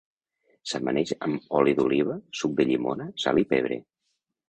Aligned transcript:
S'amaneix 0.71 1.11
amb 1.27 1.53
oli 1.61 1.75
d'oliva, 1.81 2.17
suc 2.43 2.59
de 2.63 2.69
llimona, 2.73 3.11
sal 3.27 3.47
i 3.47 3.51
pebre. 3.57 3.83